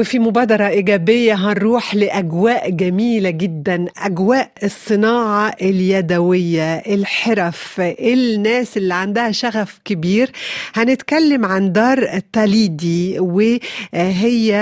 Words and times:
وفي 0.00 0.18
مبادرة 0.18 0.68
إيجابية 0.68 1.34
هنروح 1.34 1.94
لأجواء 1.94 2.70
جميلة 2.70 3.30
جدا 3.30 3.86
أجواء 3.98 4.50
الصناعة 4.64 5.54
اليدوية 5.62 6.74
الحرف 6.76 7.80
الناس 8.00 8.76
اللي 8.76 8.94
عندها 8.94 9.30
شغف 9.32 9.80
كبير. 9.84 10.30
هنتكلم 10.74 11.44
عن 11.44 11.72
دار 11.72 12.20
تاليدي 12.32 13.18
وهي 13.18 14.52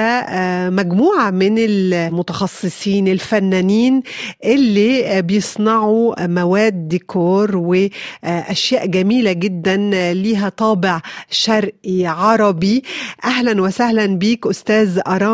مجموعة 0.73 1.31
من 1.31 1.55
المتخصصين 1.59 3.09
الفنانين 3.09 4.03
اللي 4.45 5.23
بيصنعوا 5.23 6.27
مواد 6.27 6.89
ديكور 6.89 7.57
وأشياء 7.57 8.87
جميلة 8.87 9.33
جدا 9.33 9.77
ليها 10.13 10.49
طابع 10.49 11.01
شرقي 11.31 12.07
عربي. 12.07 12.83
أهلا 13.25 13.63
وسهلا 13.63 14.07
بيك 14.07 14.47
أستاذ 14.47 15.01
أرام 15.07 15.28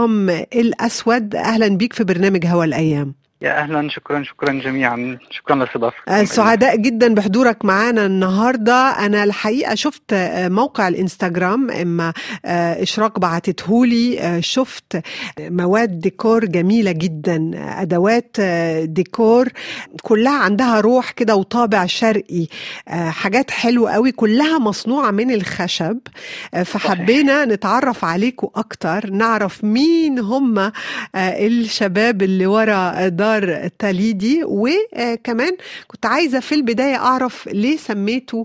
الأسود. 0.55 1.37
أهلا 1.37 1.69
بيك 1.69 1.93
في 1.93 2.05
برنامج 2.05 2.47
هوا 2.47 2.65
الأيام. 2.65 3.15
يا 3.45 3.59
أهلا 3.61 3.89
شكرا 3.89 4.23
شكرا 4.23 4.53
جميعا. 4.53 5.19
شكرا 5.31 5.57
للاستضافه 5.57 6.25
سعداء 6.25 6.77
جدا 6.77 7.15
بحضورك 7.15 7.65
معانا 7.65 8.07
النهارده. 8.07 9.07
أنا 9.07 9.25
الحقيقة 9.25 9.75
شفت 9.75 10.15
موقع 10.35 10.89
الإنستغرام 10.89 11.71
إما 11.71 12.13
إشراق 12.45 13.19
بعتتهولي 13.19 14.39
شفت 14.43 15.01
مواد 15.41 16.01
ديكور 16.01 16.45
جميلة 16.45 16.93
جدا. 16.93 17.51
أدوات 17.83 18.37
ديكور 18.83 19.49
كلها 20.03 20.39
عندها 20.39 20.81
روح 20.81 21.11
كده 21.11 21.37
وطابع 21.37 21.87
شرقي. 21.87 22.47
حاجات 22.89 23.51
حلوة 23.51 23.93
قوي 23.93 24.13
كلها 24.13 24.59
مصنوعة 24.59 25.11
من 25.11 25.31
الخشب. 25.31 25.99
فحبينا 26.65 27.45
نتعرف 27.45 28.05
عليكم 28.05 28.49
أكتر 28.57 29.11
نعرف 29.11 29.65
مين 29.65 30.19
هم 30.19 30.73
الشباب 31.17 32.23
اللي 32.23 32.47
ورا 32.47 33.09
دار 33.09 33.34
دار 33.39 33.69
تاليدي 33.69 34.41
وكمان 34.45 35.57
كنت 35.87 36.07
عايزة 36.07 36.41
في 36.41 36.55
البداية 36.55 36.97
أعرف 36.97 37.49
ليه 37.49 37.77
سميتوا 37.77 38.45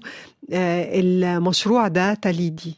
المشروع 0.53 1.87
ده 1.87 2.13
تاليدي 2.13 2.73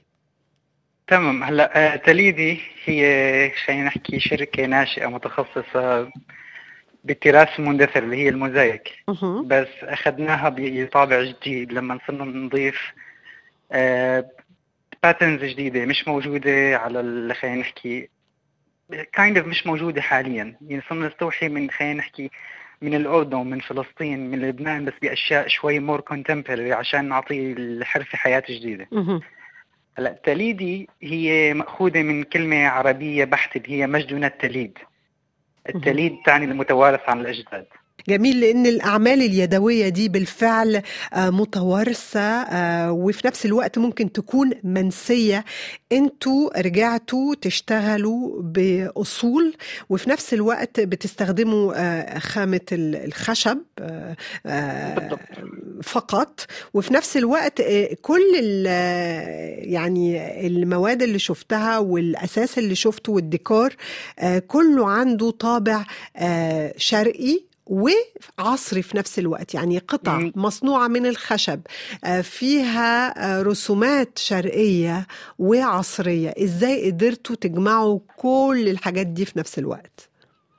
تمام. 1.08 1.44
هلا 1.44 2.02
تاليدي 2.06 2.59
هي 2.86 3.52
خلينا 3.66 3.84
نحكي 3.84 4.20
شركة 4.20 4.66
ناشئة 4.66 5.08
متخصصة 5.08 6.09
بالتراث 7.04 7.59
المندثر 7.59 8.04
اللي 8.04 8.17
هي 8.17 8.30
الموزايك. 8.30 8.89
بس 9.45 9.67
أخذناها 9.84 10.56
بطابع 10.58 11.22
جديد. 11.23 11.73
لما 11.73 12.00
صرنا 12.08 12.23
نضيف 12.26 12.80
patterns 15.03 15.44
جديدة 15.44 15.86
مش 15.86 16.08
موجودة 16.08 16.78
على 16.78 17.34
خلينا 17.42 17.58
نحكي 17.58 18.09
kind 19.14 19.39
kind 19.39 19.42
of 19.42 19.47
مش 19.47 19.67
موجودة 19.67 20.02
حاليا. 20.02 20.56
يعني 20.67 20.84
صرنا 20.89 21.08
نستوحي 21.08 21.50
من 21.50 21.70
خلينا 21.72 21.94
نحكي 21.94 22.31
من 22.81 22.94
الأردن 22.94 23.38
من 23.38 23.59
فلسطين 23.59 24.31
من 24.31 24.42
لبنان 24.42 24.86
بس 24.86 24.94
بأشياء 25.02 25.48
شوي 25.48 25.80
more 25.80 26.02
contemporary 26.02 26.73
عشان 26.73 27.09
نعطي 27.09 27.52
الحرفة 27.52 28.17
حياة 28.17 28.44
جديدة. 28.50 28.88
هلأ 29.98 30.20
تليدي 30.23 30.89
هي 31.02 31.53
مأخوذة 31.53 32.03
من 32.03 32.23
كلمة 32.23 32.67
عربية 32.67 33.25
بحتة 33.25 33.72
هي 33.72 33.88
مجدنا 33.88 34.27
التليد. 34.28 34.78
التليد 35.70 36.17
تعني 36.26 36.45
المتوارث 36.45 37.09
عن 37.09 37.20
الأجداد. 37.22 37.67
جميل 38.09 38.39
لأن 38.39 38.66
الأعمال 38.66 39.21
اليدوية 39.21 39.89
دي 39.89 40.09
بالفعل 40.09 40.81
متوارثة 41.17 42.45
وفي 42.91 43.27
نفس 43.27 43.45
الوقت 43.45 43.77
ممكن 43.77 44.11
تكون 44.11 44.52
منسية. 44.63 45.45
أنتوا 45.91 46.61
رجعتوا 46.61 47.35
تشتغلوا 47.41 48.42
بأصول 48.42 49.53
وفي 49.89 50.09
نفس 50.09 50.33
الوقت 50.33 50.80
بتستخدموا 50.80 52.20
خامة 52.20 52.61
الخشب 52.71 53.58
فقط. 55.83 56.45
وفي 56.73 56.93
نفس 56.93 57.17
الوقت 57.17 57.61
كل 58.02 58.36
يعني 59.59 60.47
المواد 60.47 61.02
اللي 61.02 61.20
شفتها 61.20 61.77
والأساس 61.77 62.58
اللي 62.58 62.76
شفته 62.76 63.11
والديكور 63.11 63.76
كله 64.47 64.89
عنده 64.89 65.31
طابع 65.31 65.86
شرقي 66.77 67.51
وعصري 67.71 68.82
في 68.82 68.98
نفس 68.98 69.20
الوقت. 69.20 69.54
يعني 69.54 69.77
قطع 69.77 70.20
مصنوعة 70.36 70.87
من 70.87 71.05
الخشب. 71.05 71.61
فيها 72.23 73.14
رسومات 73.42 74.17
شرقية 74.17 75.08
وعصرية. 75.39 76.33
إزاي 76.43 76.92
قدرتوا 76.92 77.36
تجمعوا 77.36 77.99
كل 78.17 78.67
الحاجات 78.67 79.08
دي 79.08 79.26
في 79.26 79.39
نفس 79.39 79.59
الوقت؟ 79.59 80.09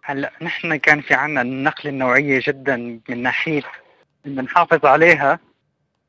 هلا 0.04 0.32
نحن 0.42 0.76
كان 0.76 1.00
في 1.00 1.14
عنا 1.14 1.42
النقل 1.42 1.88
النوعية 1.88 2.42
جدا 2.46 3.00
من 3.08 3.22
ناحية 3.22 3.62
بنحافظ 4.24 4.86
عليها 4.86 5.38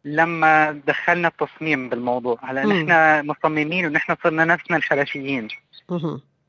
لما 0.05 0.81
دخلنا 0.87 1.27
التصميم 1.27 1.89
بالموضوع. 1.89 2.39
هلا 2.43 2.65
نحن 2.65 3.27
مصممين 3.27 3.85
ونحن 3.85 4.15
صرنا 4.23 4.45
نفسنا 4.45 4.77
الحرفيين 4.77 5.47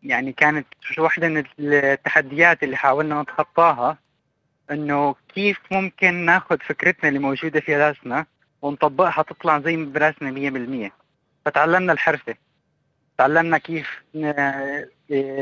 يعني 0.02 0.32
كانت 0.32 0.66
واحدة 0.98 1.28
من 1.28 1.44
التحديات 1.58 2.62
اللي 2.62 2.76
حاولنا 2.76 3.22
نتخطاها 3.22 4.03
إنه 4.70 5.14
كيف 5.34 5.58
ممكن 5.70 6.14
ناخذ 6.14 6.58
فكرتنا 6.58 7.08
اللي 7.08 7.18
موجودة 7.18 7.60
في 7.60 7.76
رأسنا 7.76 8.26
ونطبقها 8.62 9.22
تطلع 9.22 9.60
زي 9.60 9.76
ما 9.76 9.92
برأسنا 9.92 10.88
100% 10.88 10.90
فتعلمنا 11.44 11.92
الحرفة. 11.92 12.34
تعلمنا 13.18 13.58
كيف 13.58 14.02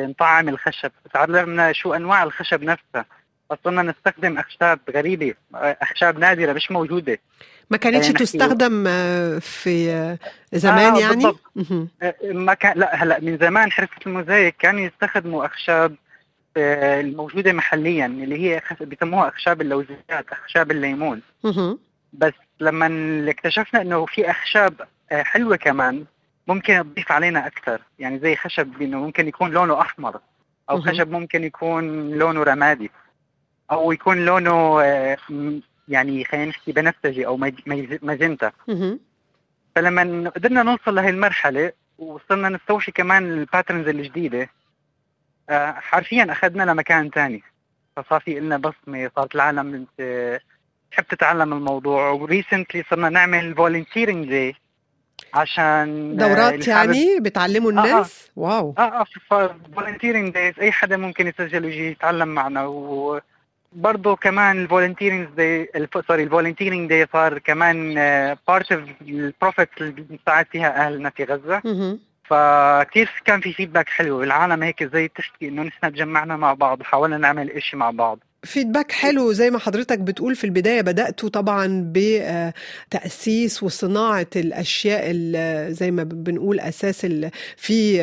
نطعم 0.09 0.49
الخشب. 0.49 0.91
تعلمنا 1.15 1.73
شو 1.73 1.95
أنواع 1.95 2.23
الخشب 2.23 2.63
نفسها. 2.63 3.07
صرنا 3.65 3.83
نستخدم 3.83 4.39
أخشاب 4.39 4.81
غريبة 4.91 5.35
أخشاب 5.55 6.19
نادرة 6.19 6.53
مش 6.53 6.71
موجودة. 6.71 7.19
ما 7.71 7.77
كانتش 7.77 8.09
تستخدم 8.09 8.85
في 9.41 10.17
زمان 10.53 10.95
آه 10.95 11.01
يعني؟ 11.01 11.15
بالضبط. 11.15 11.41
ما 12.25 12.55
كان 12.55 12.79
لا 12.79 13.03
هلأ 13.03 13.21
من 13.21 13.39
زمان 13.39 13.73
حرفة 13.73 13.97
الموزايك 14.07 14.57
كانوا 14.57 14.81
يستخدموا 14.81 15.47
أخشاب 15.47 15.95
الموجودة 16.57 17.53
محليا 17.53 18.07
اللي 18.07 18.39
هي 18.41 18.63
بيسموها 18.81 19.29
أخشاب 19.29 19.61
اللوزيات 19.61 20.33
أخشاب 20.33 20.71
الليمون. 20.71 21.23
بس 22.13 22.33
لما 22.61 22.87
اكتشفنا 23.31 23.83
إنه 23.83 24.07
في 24.07 24.31
أخشاب 24.31 24.75
حلوة 25.11 25.57
كمان 25.57 26.05
ممكن 26.49 26.93
تضيف 26.93 27.13
علينا 27.13 27.47
أكثر. 27.47 27.81
يعني 27.99 28.19
زي 28.19 28.37
خشب 28.37 28.83
إنه 28.83 28.99
ممكن 29.01 29.29
يكون 29.29 29.51
لونه 29.51 29.81
أحمر 29.81 30.21
أو 30.71 30.81
خشب 30.81 31.11
ممكن 31.11 31.45
يكون 31.45 32.11
لونه 32.11 32.43
رمادي 32.43 32.91
أو 33.71 33.93
يكون 33.93 34.25
لونه 34.25 34.83
يعني 35.89 36.25
خلينا 36.25 36.47
نحكي 36.47 36.73
بنفسجي 36.73 37.27
أو 37.27 37.37
ماجنتا. 38.03 38.53
فلما 39.77 40.31
قدرنا 40.31 40.63
نوصل 40.63 40.95
لهي 40.95 41.11
المرحلة 41.11 41.73
وصرنا 41.99 42.49
نستوحي 42.49 42.93
كمان 42.93 43.33
ال 43.33 43.39
patterns 43.39 43.89
الجديدة. 43.89 44.49
حرفيا 45.81 46.33
أخذنا 46.33 46.63
لمكان 46.63 47.11
ثاني 47.11 47.43
فصار 47.97 48.21
في 48.21 48.41
لنا 48.41 48.57
بصمة 48.57 49.11
صارت 49.17 49.35
العالم 49.35 49.87
تحب 50.91 51.05
تتعلم 51.11 51.53
الموضوع. 51.53 52.11
و 52.11 52.19
recently 52.19 52.85
صرنا 52.91 53.09
نعمل 53.09 53.55
volunteering 53.55 54.29
day 54.29 54.55
عشان 55.35 56.17
دورات 56.17 56.69
يعني 56.69 57.21
بتعلموا 57.21 57.71
الناس 57.71 58.29
آه. 58.29 58.41
wow. 58.41 58.75
آه 58.79 59.05
آه 59.33 59.57
volunteering 59.77 60.35
days 60.35 60.61
أي 60.61 60.73
حدا 60.73 60.97
ممكن 60.97 61.27
يسجل 61.27 61.65
ويجي 61.65 61.91
يتعلم 61.91 62.29
معنا. 62.29 62.67
وبرضه 62.67 64.17
كمان 64.17 64.63
ال 64.63 64.68
volunteering 64.68 65.29
day 65.37 65.69
sorry 66.09 66.23
ال 66.23 66.28
volunteering 66.28 66.89
day 66.89 67.07
صار 67.13 67.39
كمان 67.39 67.95
part 68.49 68.73
of 68.73 68.83
ال 69.03 69.12
profit 69.12 69.69
اللي 69.81 69.91
بنساعد 69.91 70.47
فيها 70.53 70.87
أهلنا 70.87 71.11
في 71.11 71.25
غزة. 71.25 71.63
فكيف 72.25 73.21
كان 73.25 73.41
في 73.41 73.53
feedback 73.53 73.89
حلو؟ 73.89 74.23
العالم 74.23 74.63
هيك 74.63 74.85
زي 74.85 75.09
تحكي 75.09 75.49
إنه 75.49 75.63
نحن 75.63 75.93
تجمعنا 75.93 76.37
مع 76.37 76.55
بعض 76.55 76.81
وحاولنا 76.81 77.19
نعمل 77.19 77.51
إشي 77.51 77.77
مع 77.77 77.91
بعض. 77.91 78.19
feedback 78.45 78.93
حلو 78.93 79.33
زي 79.33 79.51
ما 79.51 79.59
حضرتك 79.59 79.99
بتقول 79.99 80.37
في 80.37 80.45
البداية. 80.45 80.81
بدأتوا 80.81 81.29
طبعا 81.29 81.93
بتأسيس 81.93 83.63
وصناعة 83.63 84.27
الأشياء 84.37 85.13
زي 85.71 85.91
ما 85.91 86.03
بنقول 86.03 86.61
أساس 86.61 87.07
في 87.57 88.03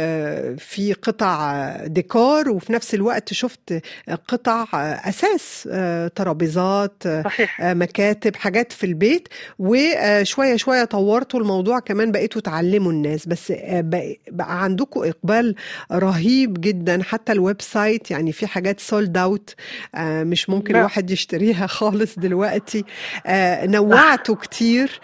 في 0.57 0.93
قطع 0.93 1.75
ديكور 1.85 2.49
وفي 2.49 2.73
نفس 2.73 2.93
الوقت 2.93 3.33
شفت 3.33 3.81
قطع 4.27 4.67
أساس 5.09 5.69
ترابيزات 6.15 7.03
صحيح. 7.23 7.61
مكاتب 7.61 8.35
حاجات 8.35 8.71
في 8.71 8.85
البيت. 8.85 9.27
وشوية 9.59 10.55
شوية 10.55 10.83
طورتوا 10.83 11.39
الموضوع 11.39 11.79
كمان 11.79 12.11
بقيتوا 12.11 12.41
تعلموا 12.41 12.91
الناس. 12.91 13.25
بس 13.27 13.53
بقى 14.31 14.63
عندكم 14.63 15.03
إقبال 15.03 15.55
رهيب 15.91 16.61
جدا. 16.61 17.03
حتى 17.03 17.31
ال 17.31 17.61
website 17.61 18.11
يعني 18.11 18.31
في 18.31 18.47
حاجات 18.47 18.79
sold 18.79 19.17
out 19.17 19.55
مش 20.29 20.49
ممكن 20.49 20.73
لا. 20.73 20.79
الواحد 20.79 21.11
يشتريها 21.11 21.67
خالص 21.67 22.19
دلوقتي. 22.19 22.83
نوعته 23.63 24.35
كتير. 24.35 24.99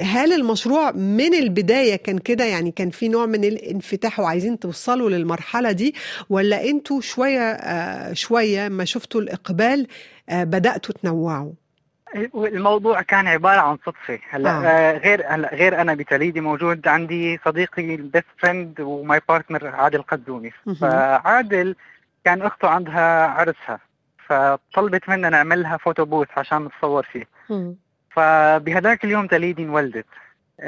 هل 0.00 0.32
المشروع 0.32 0.90
من 0.92 1.34
البداية 1.34 1.96
كان 1.96 2.18
كده؟ 2.18 2.44
يعني 2.44 2.70
كان 2.70 2.90
في 2.90 3.08
نوع 3.08 3.26
من 3.26 3.44
الانفتاح 3.44 4.20
وعايزين 4.20 4.58
توصلوا 4.58 5.10
للمرحلة 5.10 5.72
دي 5.72 5.94
ولا 6.30 6.64
أنتوا 6.64 7.00
شوية 7.00 7.58
شوية 8.12 8.68
ما 8.68 8.84
شفتوا 8.84 9.20
الإقبال 9.20 9.86
بدأتوا 10.32 10.94
تنوعوا؟ 11.02 11.52
الموضوع 12.34 13.02
كان 13.02 13.26
عبارة 13.26 13.60
عن 13.60 13.78
صدفة. 13.86 14.18
هلا 14.30 14.50
آه. 14.50 14.98
غير 14.98 15.22
هلا 15.28 15.54
غير 15.54 15.80
أنا 15.80 15.94
بتليدي 15.94 16.40
موجود. 16.40 16.88
عندي 16.88 17.40
صديقي 17.44 17.94
ال 17.94 18.00
best 18.00 18.24
friend 18.38 18.80
و 18.80 18.93
my 18.93 19.20
partner 19.28 19.66
عادل 19.66 20.02
قدومي 20.02 20.50
فعادل 20.80 21.76
كان 22.24 22.42
أخته 22.42 22.68
عندها 22.68 23.26
عرسها. 23.26 23.78
فطلبت 24.26 25.08
منا 25.08 25.28
نعملها 25.28 25.76
photo 25.76 26.04
booth 26.04 26.28
عشان 26.36 26.64
نتصور 26.64 27.02
فيه. 27.02 27.26
فبهذاك 28.10 29.04
اليوم 29.04 29.26
تليدي 29.26 29.62
انولدت. 29.62 30.06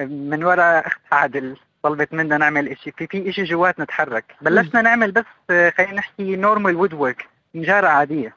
من 0.09 0.45
وراء 0.45 0.87
أخت 0.87 1.01
عادل 1.13 1.57
طلبت 1.83 2.13
منا 2.13 2.39
نعمل 2.39 2.69
إشي. 2.69 2.93
في 2.93 3.07
في 3.07 3.31
إشي 3.31 3.45
جواتنا 3.45 3.85
تحرك. 3.85 4.25
بلشنا 4.41 4.83
نعمل 4.83 5.13
بس 5.13 5.25
خلينا 5.49 5.93
نحكي 5.93 6.37
normal 6.37 6.77
woodwork 6.77 7.27
نجاره 7.55 7.89
عاديه 7.89 8.37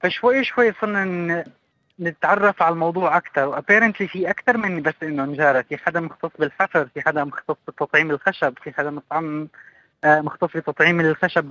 فشوي 0.00 0.44
شوي 0.44 0.72
صرنا 0.80 1.44
نتعرف 2.00 2.62
على 2.62 2.72
الموضوع 2.72 3.16
أكثر 3.16 3.48
و 3.48 3.54
apparently 3.54 4.08
في 4.08 4.30
أكثر 4.30 4.56
من 4.56 4.82
بس 4.82 4.94
إنه 5.02 5.24
نجاره 5.24 5.62
في 5.62 5.76
حدا 5.76 6.00
مختص 6.00 6.30
بالحفر 6.38 6.86
في 6.94 7.00
حدا 7.00 7.24
مختص 7.24 7.56
بتطعيم 7.68 8.10
الخشب 8.10 8.54
في 8.62 8.72
حدا 8.72 8.90
مطعم 8.90 9.48
مختص 10.04 10.56
بتطعيم 10.56 11.00
الخشب 11.00 11.44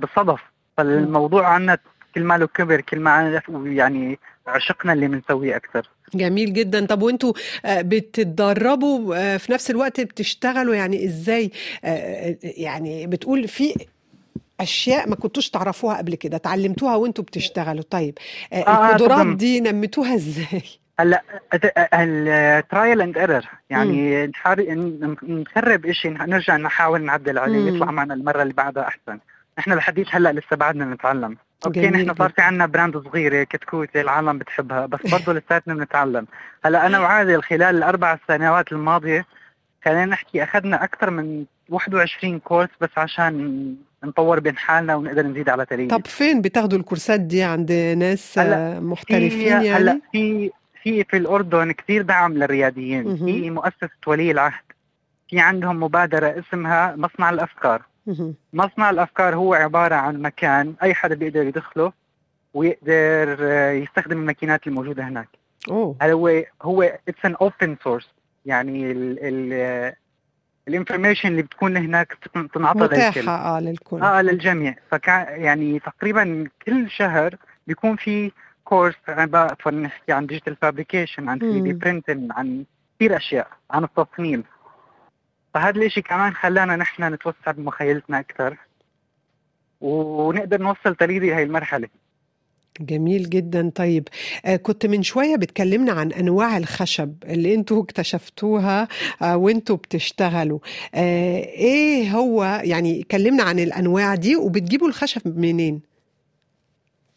بالصدف. 0.00 0.40
فالموضوع 0.76 1.48
عنا 1.48 1.78
كل 2.14 2.24
ما 2.24 2.38
له 2.38 2.46
كبر 2.46 2.80
كل 2.80 3.00
ما 3.00 3.42
يعني 3.64 4.18
عشقنا 4.46 4.92
اللي 4.92 5.08
بنسويه 5.08 5.56
أكثر. 5.56 5.88
جميل 6.14 6.52
جدا. 6.52 6.86
طب 6.86 7.02
وأنتوا 7.02 7.32
بتتدربوا 7.66 9.36
في 9.38 9.52
نفس 9.52 9.70
الوقت 9.70 10.00
بتشتغلوا 10.00 10.74
يعني 10.74 11.04
إزاي 11.04 11.50
يعني 12.42 13.06
بتقول 13.06 13.48
في 13.48 13.86
أشياء 14.60 15.08
ما 15.08 15.16
كنتوش 15.16 15.50
تعرفوها 15.50 15.98
قبل 15.98 16.14
كده 16.14 16.36
اتعلمتوها 16.36 16.96
وأنتوا 16.96 17.24
بتشتغلوا. 17.24 17.84
طيب 17.90 18.18
آه 18.52 18.88
القدرات 18.88 19.26
دي 19.36 19.60
نمتوها 19.60 20.14
إزاي؟ 20.14 20.62
هلا 21.00 21.22
ال 21.92 22.10
trial 22.10 23.00
and 23.00 23.18
error 23.18 23.44
يعني. 23.70 24.26
نخرب 25.22 25.92
شيء 25.92 26.10
نرجع 26.10 26.56
نحاول 26.56 27.02
نعدل 27.04 27.38
عليه 27.38 27.72
يطلع 27.72 27.90
معنا 27.90 28.14
المرة 28.14 28.42
اللي 28.42 28.54
بعدها 28.54 28.82
أحسن. 28.82 29.18
نحن 29.58 29.72
لحديت 29.72 30.06
هلأ 30.10 30.32
لسه 30.32 30.56
بعدنا 30.56 30.84
نتعلم. 30.84 31.36
okay 31.66 31.88
نحن 31.90 32.14
صار 32.14 32.30
في 32.30 32.42
عندنا 32.42 32.66
brand 32.66 32.96
صغيره 32.98 33.42
كتكوت 33.42 33.96
العالم 33.96 34.38
بتحبها 34.38 34.86
بس 34.86 35.00
برضه 35.10 35.32
لساتنا 35.38 35.74
بنتعلم. 35.74 36.26
هلأ 36.64 36.86
أنا 36.86 37.00
وعادل 37.00 37.42
خلال 37.42 37.76
الأربع 37.76 38.18
سنوات 38.28 38.72
الماضية 38.72 39.26
خلينا 39.84 40.04
نحكي 40.04 40.42
أخذنا 40.42 40.84
أكثر 40.84 41.10
من 41.10 41.44
21 41.68 42.38
course 42.38 42.68
بس 42.80 42.90
عشان 42.96 43.76
نطور 44.04 44.40
من 44.40 44.56
حالنا 44.56 44.94
ونقدر 44.94 45.26
نزيد 45.26 45.48
على 45.48 45.66
تليدي. 45.66 45.90
طب 45.90 46.06
فين 46.06 46.40
بتاخذوا 46.40 46.78
الكورسات 46.78 47.20
دي؟ 47.20 47.42
عند 47.42 47.72
ناس 47.72 48.38
هلأ 48.38 48.80
محترفين 48.80 49.30
في 49.30 49.42
يعني؟ 49.42 49.72
هلا 49.72 50.00
في 50.12 50.50
في 50.82 51.04
في 51.04 51.16
الأردن 51.16 51.72
كثير 51.72 52.02
دعم 52.02 52.32
للرياديين. 52.32 53.16
في 53.16 53.50
مؤسسة 53.50 53.90
ولي 54.06 54.30
العهد. 54.30 54.62
في 55.28 55.40
عندهم 55.40 55.82
مبادرة 55.82 56.26
اسمها 56.38 56.96
مصنع 56.96 57.30
الأفكار. 57.30 57.82
مصنع 58.52 58.90
الأفكار 58.90 59.34
هو 59.36 59.54
عبارة 59.54 59.94
عن 59.94 60.22
مكان 60.22 60.74
أي 60.82 60.94
حدا 60.94 61.14
بيقدر 61.14 61.46
يدخله 61.46 61.92
ويقدر 62.54 63.36
آه، 63.40 63.70
يستخدم 63.70 64.20
الماكينات 64.20 64.66
الموجودة 64.66 65.08
هناك. 65.08 65.28
أوه. 65.70 65.96
هو 66.02 66.42
هو 66.62 66.82
it's 66.82 67.24
an 67.24 67.34
open 67.34 67.76
source 67.84 68.08
يعني 68.46 68.92
ال 68.92 69.18
ال 69.20 69.92
ال 70.68 70.73
information 70.73 71.28
اللي 71.28 71.42
بتكون 71.42 71.76
هناك 71.76 72.16
تنعطى 72.54 72.78
للكل. 72.78 73.28
آه 73.28 73.60
للكل. 73.60 74.02
آه 74.02 74.22
للجميع. 74.22 74.74
فكان 74.90 75.42
يعني 75.42 75.78
تقريبا 75.78 76.48
كل 76.66 76.90
شهر 76.90 77.36
بيكون 77.66 77.96
في 77.96 78.32
كورس 78.64 78.94
عباره 79.08 79.70
نحكي 79.70 80.12
عن 80.12 80.26
digital 80.26 80.56
fabrication 80.56 81.28
عن 81.28 81.38
3 81.38 81.60
D. 81.60 81.72
printing 81.72 82.32
عن 82.34 82.64
كثير 82.96 83.16
أشياء 83.16 83.48
عن 83.70 83.84
التصميم. 83.84 84.44
فهذا 85.54 85.78
الإشي 85.78 86.02
كمان 86.02 86.34
خلانا 86.34 86.76
نحن 86.76 87.14
نتوسع 87.14 87.50
بمخيلتنا 87.50 88.18
أكثر. 88.20 88.56
ونقدر 89.80 90.62
نوصل 90.62 90.94
تليدي 90.94 91.32
هاي 91.34 91.42
المرحلة. 91.42 91.88
جميل 92.80 93.30
جدا. 93.30 93.70
طيب 93.74 94.08
آه 94.44 94.56
كنت 94.56 94.86
من 94.86 95.02
شوية 95.02 95.36
بتكلمنا 95.36 95.92
عن 95.92 96.12
أنواع 96.12 96.56
الخشب 96.56 97.14
اللي 97.24 97.54
أنتوا 97.54 97.82
اكتشفتوها 97.82 98.88
آه 99.22 99.36
وانتوا 99.36 99.76
بتشتغلوا. 99.76 100.58
آه 100.94 101.38
إيه 101.38 102.10
هو 102.10 102.60
يعني 102.64 103.02
كلمنا 103.02 103.42
عن 103.42 103.58
الأنواع 103.58 104.14
دي 104.14 104.36
وبتجيبوا 104.36 104.88
الخشب 104.88 105.38
منين؟ 105.38 105.80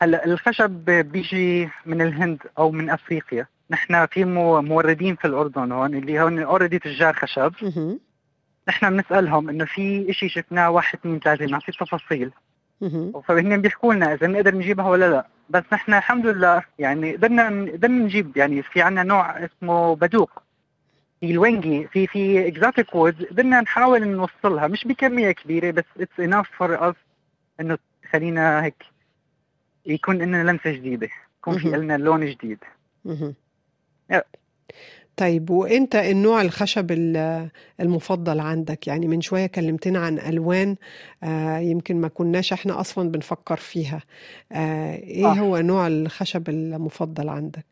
هلأ 0.02 0.26
الخشب 0.26 0.70
بيجي 0.86 1.70
من 1.86 2.02
الهند 2.02 2.40
أو 2.58 2.72
من 2.72 2.90
أفريقيا. 2.90 3.48
نحن 3.70 4.06
في 4.06 4.26
مو- 4.26 4.62
موردين 4.62 5.16
في 5.16 5.26
الأردن 5.28 5.72
هون 5.72 5.96
اللي 5.96 6.20
هون 6.22 6.40
already 6.40 6.80
تجار 6.80 7.14
خشب. 7.14 7.54
نحن 8.68 8.90
بنسألهم 8.90 9.50
إنه 9.50 9.66
في 9.66 10.14
شيء 10.14 10.30
شفناه 10.30 10.70
واحد 10.70 11.00
اثنين 11.00 11.20
ثلاثة 11.20 11.46
نعطي 11.46 11.72
تفاصيل 11.72 12.32
مهم. 12.82 13.22
فهن 13.22 13.62
بيحكوا 13.62 13.94
لنا 13.94 14.14
إذا 14.14 14.28
بنقدر 14.28 14.56
نجيبها 14.56 14.90
ولا 14.90 15.10
لا 15.10 15.28
بس 15.50 15.64
نحن 15.74 15.94
الحمد 15.94 16.28
لله 16.28 16.64
يعني 16.80 17.16
قدرنا 17.16 17.72
قدرنا 17.72 18.04
نجيب 18.04 18.38
يعني 18.38 18.64
في 18.64 18.82
عندنا 18.82 19.04
نوع 19.04 19.46
اسمه 19.46 19.96
بدوق 19.96 20.32
في 21.20 21.32
الوينجي 21.32 21.88
في 21.88 22.08
في 22.08 22.48
اكزوتيك 22.48 22.96
وودز 22.96 23.26
قدرنا 23.26 23.62
نحاول 23.62 24.08
نوصلها 24.08 24.68
مش 24.68 24.88
بكمية 24.88 25.32
كبيرة 25.32 25.72
بس 25.72 25.84
اتس 26.00 26.20
انف 26.20 26.50
فور 26.58 26.90
اس 26.90 26.96
إنه 27.60 27.78
خلينا 28.12 28.64
هيك 28.64 28.84
يكون 29.86 30.18
لنا 30.18 30.52
لمسة 30.52 30.72
جديدة 30.72 31.10
يكون 31.40 31.58
في. 31.58 31.70
لنا 31.70 31.98
لون 31.98 32.26
جديد. 32.26 32.60
طيب 35.18 35.50
وإنت 35.50 35.96
النوع 35.96 36.42
الخشب 36.42 36.92
ال- 36.92 37.50
المفضل 37.80 38.40
عندك؟ 38.40 38.88
يعني 38.88 39.08
من 39.08 39.22
شوية 39.22 39.46
كلمتنا 39.48 40.00
عن 40.00 40.20
ألوان 40.20 40.76
آه 41.24 41.58
يمكن 41.58 42.02
ما 42.02 42.08
كناش 42.08 42.54
إحنا 42.54 42.80
أصلا 42.80 43.12
بنفكر 43.12 43.56
فيها. 43.58 44.02
آه 44.52 44.96
إيه 44.96 45.26
آه. 45.26 45.34
هو 45.34 45.58
نوع 45.58 45.88
الخشب 45.88 46.50
المفضل 46.50 47.30
عندك؟ 47.30 47.66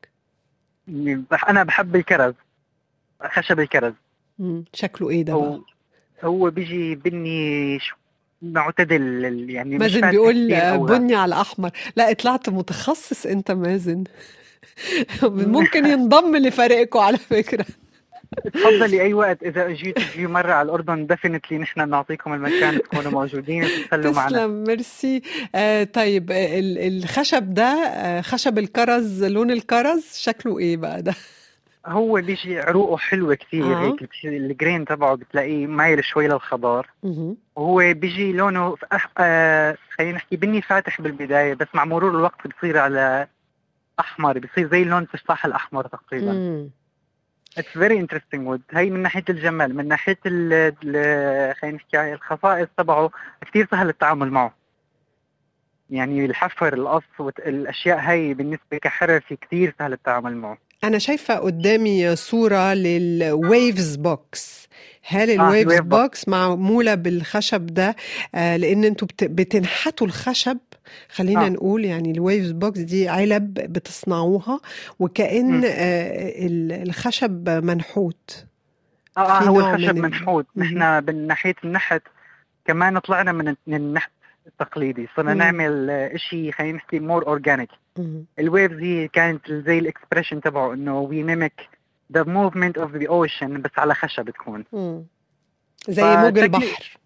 أنا 1.49 1.63
بحب 1.63 1.95
الكرز. 1.95 2.33
خشب 3.23 3.59
الكرز. 3.59 3.93
مم. 4.39 4.65
شكله 4.73 5.09
إيه 5.09 5.23
ده 5.23 5.33
هو 5.33 5.59
هو 6.23 6.49
بيجي 6.49 6.95
بني 6.95 7.79
شو- 7.79 7.95
معتدل 8.41 9.49
يعني 9.49 9.77
مازن 9.77 10.09
بيقول 10.11 10.53
أوي. 10.53 10.87
بني 10.99 11.15
على 11.15 11.41
احمر 11.41 11.71
لا 11.95 12.13
طلعت 12.13 12.49
متخصص 12.49 13.25
أنت 13.25 13.51
مازن. 13.51 14.03
ممكن 15.23 15.85
ينضم 15.85 16.35
لفريقكم 16.35 16.99
على 16.99 17.17
فكرة. 17.17 17.65
تفضلي 18.53 19.01
اي 19.01 19.13
وقت. 19.13 19.43
إذا 19.43 19.65
أجيت 19.69 19.99
تجي 19.99 20.27
مرة 20.27 20.51
على 20.53 20.65
الأردن 20.65 21.07
definitely 21.07 21.57
نحن 21.57 21.85
بنعطيكم 21.85 22.33
المكان 22.33 22.81
تكونوا 22.81 23.11
موجودين 23.11 23.63
وتتسلوا 23.63 24.13
معنا. 24.13 24.29
تسلم 24.29 24.63
ميرسي. 24.63 25.21
آه 25.55 25.83
طيب 25.83 26.31
ال- 26.31 27.03
الخشب 27.03 27.53
ده 27.53 27.63
آه 27.73 28.21
خشب 28.21 28.57
الكرز 28.57 29.23
لون 29.23 29.51
الكرز 29.51 30.13
شكله 30.17 30.59
إيه 30.59 30.77
بقى 30.77 31.01
ده؟ 31.01 31.13
هو 31.85 32.13
بيجي 32.21 32.59
عروقه 32.59 32.97
حلوة 32.97 33.35
كثير 33.35 33.63
آه. 33.73 33.85
هيك 33.85 34.03
بتصير 34.03 34.31
ال 34.31 34.40
grain 34.40 34.85
تبعه 34.85 35.15
بتلاقيه 35.15 35.67
مايل 35.67 36.03
شوي 36.05 36.27
للخضار. 36.27 36.87
مهم. 37.03 37.37
وهو 37.55 37.93
بيجي 37.93 38.31
لونه 38.31 38.75
أح... 38.93 39.09
آه 39.17 39.77
خلينا 39.97 40.13
نحكي 40.15 40.35
بني 40.35 40.61
فاتح 40.61 41.01
بالبداية 41.01 41.53
بس 41.53 41.67
مع 41.73 41.85
مرور 41.85 42.09
الوقت 42.11 42.47
بصير 42.47 42.77
على 42.77 43.27
أحمر 43.99 44.39
بصير 44.39 44.69
زي 44.71 44.83
لون 44.83 45.03
التفاح 45.03 45.45
الأحمر 45.45 45.87
تقريبا. 45.87 46.69
it's 47.57 47.67
very 47.69 47.99
interesting 47.99 48.47
wood 48.47 48.61
هي 48.71 48.89
من 48.89 48.99
ناحية 49.01 49.23
الجمال 49.29 49.75
من 49.75 49.87
ناحية 49.87 50.17
خلينا 50.23 51.75
نحكي 51.75 52.13
الخصائص 52.13 52.67
تبعه 52.77 53.09
كثير 53.49 53.67
سهل 53.71 53.89
التعامل 53.89 54.31
معه. 54.31 54.53
يعني 55.89 56.25
الحفر 56.25 56.73
القص 56.73 57.03
الاشياء 57.39 57.97
هي 57.99 58.33
بالنسبة 58.33 58.77
كحرفي 58.81 59.35
كثير 59.35 59.75
سهل 59.79 59.93
التعامل 59.93 60.35
معه. 60.37 60.57
أنا 60.83 60.97
شايفة 60.99 61.35
قدامي 61.35 62.15
صورة 62.15 62.73
لل 62.73 63.08
waves 63.08 63.95
box 63.95 64.67
هل 65.07 65.29
آه، 65.29 65.33
ال 65.33 65.38
waves 65.38 65.61
ال 65.71 65.73
wave 65.73 65.81
box. 65.81 66.01
box 66.01 66.27
معمولة 66.27 66.95
بالخشب 66.95 67.65
ده؟ 67.65 67.95
آه 68.35 68.57
لأن 68.57 68.83
أنتوا 68.83 69.07
بت- 69.07 69.23
بتنحتوا 69.23 70.07
الخشب 70.07 70.57
خلينا 71.09 71.45
آه. 71.45 71.49
نقول 71.49 71.85
يعني 71.85 72.11
ال 72.11 72.18
waves 72.18 72.51
box 72.51 72.79
دي 72.79 73.09
علب 73.09 73.53
بتصنعوها 73.53 74.59
وكأن. 74.99 75.63
آه 75.65 75.69
ال- 76.47 76.87
الخشب 76.89 77.49
منحوت 77.49 78.45
آه 79.17 79.21
آه، 79.21 79.43
هو 79.43 79.59
الخشب 79.59 79.95
من 79.95 80.01
منحوت. 80.01 80.45
نحن 80.55 81.03
من 81.07 81.27
ناحية 81.27 81.55
النحت 81.63 82.01
كمان 82.65 82.99
طلعنا 82.99 83.31
من 83.31 83.55
النحت 83.67 84.11
التقليدي 84.47 85.07
صرنا. 85.15 85.33
نعمل 85.33 86.11
شيء 86.15 86.51
خلينا 86.51 86.77
نحكي 86.77 86.99
more 86.99 87.27
organic. 87.27 87.69
ال 88.39 88.45
waves 88.45 88.75
هي 88.77 89.07
كانت 89.07 89.51
زي 89.51 89.79
ال 89.79 89.85
expression 89.85 90.41
تبعه 90.41 90.73
إنه 90.73 90.99
we 90.99 91.23
mimic 91.23 91.69
the 92.13 92.23
movement 92.23 92.77
of 92.77 92.95
the 92.95 93.07
ocean 93.07 93.61
بس 93.61 93.71
على 93.77 93.95
خشب 93.95 94.29
تكون 94.29 94.63
مم. 94.73 95.03
زي 95.89 96.17
موج 96.17 96.39
البحر 96.39 96.97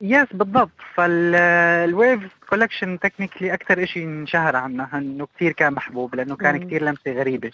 yes 0.00 0.28
بالضبط 0.32 0.70
فال 0.94 1.36
wave 1.36 2.20
collection 2.48 2.98
technically 2.98 3.54
أكثر 3.54 3.86
شيء 3.86 4.04
انشهر 4.04 4.56
عنه 4.56 4.98
إنه 4.98 5.26
كثير 5.36 5.52
كان 5.52 5.72
محبوب 5.72 6.14
لأنه 6.14 6.36
كان. 6.36 6.66
كثير 6.66 6.82
لمسة 6.82 7.12
غريبة 7.12 7.50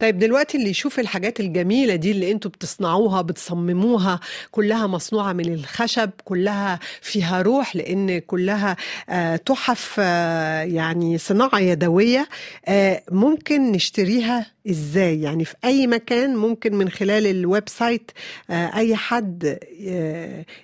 طيب 0.00 0.18
دلوقتي 0.18 0.58
اللي 0.58 0.70
يشوف 0.70 1.00
الحاجات 1.00 1.40
الجميلة 1.40 1.94
دي 1.96 2.10
اللي 2.10 2.30
أنتوا 2.32 2.50
بتصنعوها 2.50 3.22
بتصمموها 3.22 4.20
كلها 4.50 4.86
مصنوعة 4.86 5.32
من 5.32 5.54
الخشب 5.54 6.10
كلها 6.24 6.78
فيها 7.00 7.42
روح 7.42 7.76
لأن 7.76 8.18
كلها 8.18 8.76
آه، 9.10 9.36
تحف 9.36 9.96
آه، 9.98 10.62
يعني 10.62 11.18
صناعة 11.18 11.58
يدوية 11.58 12.28
آه، 12.66 13.02
ممكن 13.10 13.72
نشتريها 13.72 14.46
إزاي؟ 14.70 15.22
يعني 15.22 15.44
في 15.44 15.54
أي 15.64 15.86
مكان 15.86 16.36
ممكن 16.36 16.74
من 16.74 16.88
خلال 16.88 17.26
ال 17.26 17.68
website 17.68 18.10
أي 18.50 18.96
حد 18.96 19.58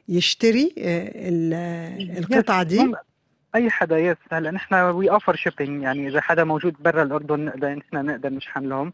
يشتري 0.08 0.74
ال- 0.78 1.54
القطعة 2.18 2.62
دي؟ 2.62 2.78
أي 3.54 3.70
حدا 3.70 3.98
yes 3.98 4.16
هلا 4.32 4.50
نحن 4.50 4.74
we 4.74 5.10
offer 5.10 5.36
shipping 5.36 5.82
يعني 5.82 6.08
إذا 6.08 6.20
حدا 6.20 6.44
موجود 6.44 6.74
برا 6.80 7.02
الأردن 7.02 7.44
نقدر 7.44 7.74
نحن 7.74 8.06
نقدر 8.06 8.30
نشحن 8.32 8.68
لهم. 8.68 8.92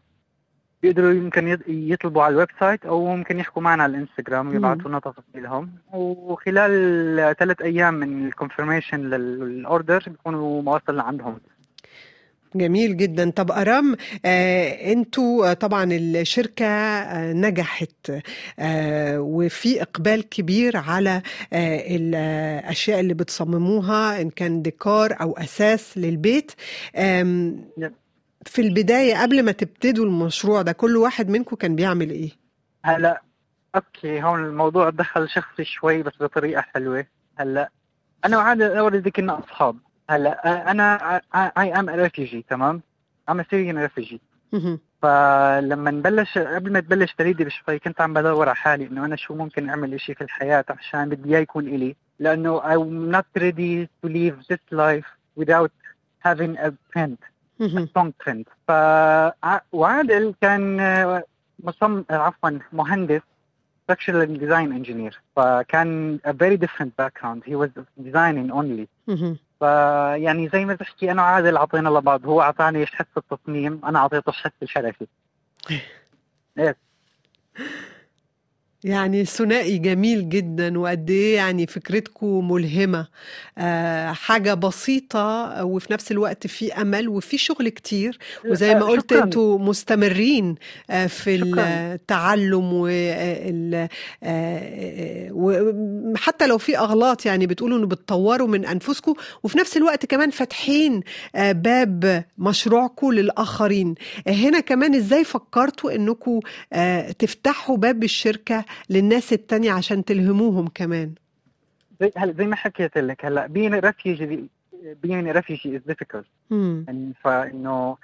بيقدروا 0.81 1.11
يمكن 1.11 1.55
يط- 1.57 1.69
يطلبوا 1.69 2.23
على 2.23 2.33
ال 2.33 2.47
website 2.59 2.85
أو 2.85 3.15
ممكن 3.15 3.39
يحكوا 3.39 3.61
معنا 3.61 3.83
على 3.83 3.97
الإنستغرام 3.97 4.47
ويبعثوا 4.49 4.89
لنا 4.89 4.99
تفاصيلهم. 4.99 5.69
وخلال 5.93 7.35
ثلاث 7.39 7.61
أيام 7.61 7.93
من 7.93 8.31
ال 8.31 8.36
confirmation 8.36 8.93
لل 8.93 9.24
order 9.24 10.03
بيكونوا 10.07 10.61
ما 10.61 10.71
وصل 10.71 10.95
لعندهم 10.95 11.37
جميل 12.55 12.97
جدا 12.97 13.29
طب 13.31 13.51
أرام 13.51 13.95
آه 14.25 14.91
أنتوا 14.93 15.51
آه، 15.51 15.53
طبعا 15.53 15.89
الشركة 15.93 16.65
آه 16.65 17.33
نجحت 17.33 18.11
آه 18.59 19.19
وفي 19.19 19.81
إقبال 19.81 20.29
كبير 20.29 20.77
على 20.77 21.21
آه 21.53 21.81
الأشياء 21.95 22.99
اللي 22.99 23.13
بتصمموها 23.13 24.21
إن 24.21 24.29
كان 24.29 24.61
ديكور 24.61 25.21
أو 25.21 25.37
أثاث 25.37 25.97
للبيت 25.97 26.51
yep. 26.97 27.93
في 28.45 28.61
البداية 28.61 29.21
قبل 29.21 29.43
ما 29.43 29.51
تبتدوا 29.51 30.05
المشروع 30.05 30.61
ده 30.61 30.71
كل 30.71 30.97
واحد 30.97 31.29
منكم 31.29 31.55
كان 31.55 31.75
بيعمل 31.75 32.09
إيه؟ 32.09 32.29
هلأ 32.85 33.21
okay 33.75 34.23
هون 34.23 34.45
الموضوع 34.45 34.89
دخل 34.89 35.29
شخصي 35.29 35.63
شوي 35.65 36.03
بس 36.03 36.13
بطريقة 36.19 36.61
حلوة 36.61 37.05
هلأ 37.37 37.69
أنا 38.25 38.37
وعادة 38.37 38.79
already 38.79 39.11
كنا 39.11 39.39
أصحاب 39.39 39.77
هلا 40.09 40.71
أنا 40.71 41.21
I 41.35 41.73
am 41.73 41.89
refugee 41.89 42.45
تمام؟ 42.49 42.81
I'm 43.29 43.43
Syrian 43.43 43.77
refugee. 43.77 44.21
فلما 45.01 45.91
نبلش 45.91 46.37
قبل 46.37 46.71
ما 46.71 46.79
تبلش 46.79 47.13
تليدي 47.13 47.43
بشوي 47.43 47.79
كنت 47.79 48.01
عم 48.01 48.13
بدور 48.13 48.49
على 48.49 48.55
حالي 48.55 48.87
إنه 48.87 49.05
أنا 49.05 49.15
شو 49.15 49.35
ممكن 49.35 49.69
أعمل 49.69 49.93
إشي 49.93 50.13
في 50.13 50.21
الحياة 50.23 50.65
عشان 50.69 51.09
بدي 51.09 51.29
إياه 51.29 51.39
يكون 51.39 51.67
إلي. 51.67 51.95
لأنه 52.19 52.61
I'm 52.61 53.11
not 53.15 53.41
ready 53.41 53.87
to 54.01 54.09
leave 54.09 54.35
this 54.49 54.61
life 54.71 55.05
without 55.39 55.71
having 56.25 56.57
a 56.57 56.71
print 56.93 57.19
مهم. 57.59 57.87
strong 57.87 58.11
print 58.25 58.43
ف 58.67 58.71
وعادل 59.71 60.33
كان 60.41 60.79
آه، 60.79 61.23
مصمم 61.59 62.05
آه، 62.09 62.15
عفوا 62.17 62.49
مهندس 62.73 63.21
structural 63.91 64.27
design 64.27 64.71
engineer. 64.83 65.13
فكان 65.35 66.19
a 66.27 66.33
very 66.33 66.57
different 66.57 66.91
background. 67.01 67.43
He 67.45 67.55
was 67.55 67.69
designing 68.03 68.51
only. 68.51 68.87
فيعني 69.65 70.49
زي 70.49 70.65
ما 70.65 70.75
تحكي 70.75 71.11
أنا 71.11 71.21
وعادل 71.21 71.57
أعطينا 71.57 71.89
لبعض 71.89 72.25
هو 72.25 72.41
أعطاني 72.41 72.85
حس 72.85 73.05
التصميم 73.17 73.81
أنا 73.85 73.99
أعطيته 73.99 74.31
حس 74.31 74.51
الحركة. 74.63 75.07
يعني 78.85 79.25
ثنائي 79.25 79.77
جميل 79.77 80.29
جدا 80.29 80.79
وقد 80.79 81.09
إيه 81.09 81.35
يعني 81.35 81.67
فكرتكم 81.67 82.51
ملهمة 82.51 83.07
آه 83.57 84.11
حاجة 84.11 84.53
بسيطة 84.53 85.63
وفي 85.65 85.93
نفس 85.93 86.11
الوقت 86.11 86.47
في 86.47 86.73
أمل 86.73 87.09
وفي 87.09 87.37
شغل 87.37 87.69
كتير 87.69 88.17
وزي 88.45 88.75
ما 88.75 88.85
قلت. 88.85 89.13
أنتوا 89.13 89.59
مستمرين 89.59 90.55
آه 90.89 91.07
في 91.07 91.37
شكراً. 91.37 91.93
التعلم 91.93 92.73
وال- 92.73 93.87
آه، 94.23 95.27
وحتى 95.31 96.47
لو 96.47 96.57
في 96.57 96.77
أغلاط 96.77 97.25
يعني 97.25 97.47
بتقولوا 97.47 97.77
إنه 97.77 97.87
بتطوروا 97.87 98.47
من 98.47 98.65
أنفسكم 98.65 99.13
وفي 99.43 99.57
نفس 99.57 99.77
الوقت 99.77 100.05
كمان 100.05 100.29
فاتحين 100.29 101.01
آه، 101.35 101.51
باب 101.51 102.23
مشروعكم 102.37 103.11
للآخرين 103.11 103.95
آه، 104.27 104.31
هنا 104.31 104.59
كمان 104.59 104.95
إزاي 104.95 105.23
فكرتوا 105.23 105.95
انكم 105.95 106.39
تفتحوا 107.19 107.77
باب 107.77 108.03
الشركة 108.03 108.65
للناس 108.89 109.33
التانية 109.33 109.71
عشان 109.71 110.05
تلهموهم 110.05 110.67
كمان 110.67 111.13
زي 112.01 112.11
هلا 112.17 112.33
زي 112.37 112.45
ما 112.45 112.55
حكيت 112.55 112.97
لك 112.97 113.25
هلا 113.25 113.47
being 113.47 113.73
a 113.81 113.85
refugee 113.85 114.39
being 115.05 115.27
a 115.27 115.37
refugee 115.39 115.75
is 115.77 115.91
difficult 115.91 116.25
مم. 116.49 116.85
يعني 116.87 117.13
فانه 117.23 117.97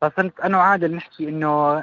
فصرت 0.00 0.40
أنا 0.40 0.58
وعادل 0.58 0.94
نحكي 0.94 1.28
إنه 1.28 1.82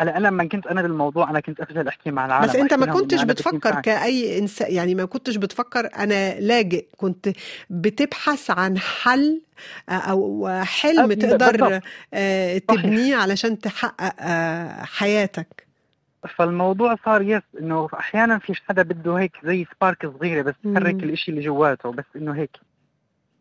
هلا 0.00 0.16
أنا 0.16 0.26
لما 0.26 0.44
كنت 0.44 0.66
أنا 0.66 0.82
بالموضوع 0.82 1.30
أنا 1.30 1.40
كنت 1.40 1.60
افضل 1.60 1.88
أحكي 1.88 2.10
مع 2.10 2.26
العالم 2.26 2.48
بس 2.48 2.56
أنت 2.56 2.74
ما 2.74 2.86
كنتش 2.86 3.22
بتفكر 3.22 3.68
أنفع. 3.68 3.80
كأي 3.80 4.38
إنسان 4.38 4.74
يعني 4.74 4.94
ما 4.94 5.04
كنتش 5.04 5.36
بتفكر 5.36 5.88
أنا 5.96 6.40
لاجئ 6.40 6.86
كنت 6.96 7.28
بتبحث 7.70 8.50
عن 8.50 8.78
حل 8.78 9.42
آه، 9.88 9.92
أو 9.92 10.48
حلم 10.62 11.10
أه، 11.10 11.14
تقدر. 11.14 11.80
آه، 12.14 12.58
تبنيه 12.58 13.16
علشان 13.16 13.58
تحقق 13.58 14.14
آه، 14.20 14.84
حياتك 14.84 15.63
فالموضوع 16.28 16.96
صار 17.04 17.22
يس 17.22 17.42
إنه 17.60 17.88
أحيانا 17.94 18.38
في 18.38 18.54
حدا 18.54 18.82
بده 18.82 19.14
هيك 19.14 19.36
زي 19.44 19.66
سبارك 19.76 20.06
صغيرة 20.06 20.42
بس. 20.42 20.54
تحرك 20.64 20.94
الإشي 20.94 21.30
اللي 21.30 21.42
جواته 21.42 21.92
بس 21.92 22.04
إنه 22.16 22.32
هيك. 22.32 22.56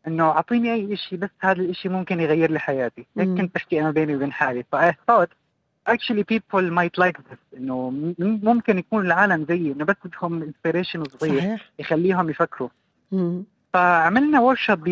إنه 0.07 0.29
أعطيني 0.29 0.73
أي 0.73 0.93
إشي 0.93 1.17
بس 1.17 1.29
هذا 1.39 1.61
الإشي 1.61 1.89
ممكن 1.89 2.19
يغير 2.19 2.51
لي 2.51 2.59
حياتي. 2.59 3.05
هيك. 3.17 3.27
كنت 3.27 3.55
بحكي 3.55 3.81
أنا 3.81 3.91
بيني 3.91 4.15
وبين 4.15 4.31
حالي. 4.31 4.63
ف 4.71 4.75
I 4.75 4.91
thought 4.91 5.29
actually 5.89 6.23
people 6.33 6.69
might 6.71 7.05
like 7.05 7.17
this. 7.17 7.57
إنه 7.57 7.93
ممكن 8.19 8.77
يكون 8.77 9.05
العالم 9.05 9.45
زيي 9.49 9.71
إنه 9.71 9.85
بس 9.85 9.95
بدهم 10.05 10.51
inspiration 10.51 11.03
صغير 11.09 11.39
صحيح. 11.39 11.71
يخليهم 11.79 12.29
يفكروا. 12.29 12.69
مم. 13.11 13.43
فعملنا 13.73 14.39
workshop 14.39 14.83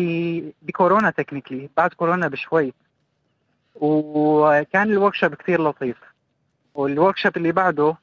بكورونا 0.62 1.10
technically 1.10 1.70
بعد 1.76 1.92
كورونا 1.92 2.28
بشوي. 2.28 2.72
وكان 3.74 4.90
ال 4.90 5.14
workshop 5.14 5.34
كثير 5.34 5.62
لطيف. 5.62 5.96
وال 6.74 7.16
workshop 7.16 7.36
اللي 7.36 7.52
بعده 7.52 7.96